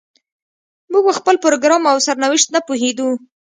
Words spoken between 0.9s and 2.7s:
موږ په خپل پروګرام او سرنوشت نه